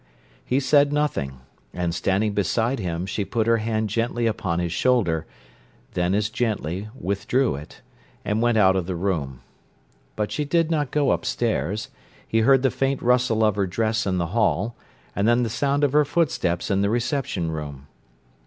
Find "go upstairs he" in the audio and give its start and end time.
10.89-12.39